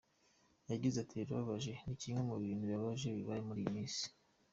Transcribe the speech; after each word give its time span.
Yagize 0.71 0.95
ati 0.99 1.13
"Birababaje, 1.19 1.73
ni 1.85 1.95
kimwe 2.01 2.21
mu 2.29 2.35
bintu 2.43 2.63
bibabaje 2.69 3.07
bibaye 3.17 3.41
muri 3.47 3.59
iyi 3.63 3.71
minsi”. 3.75 4.03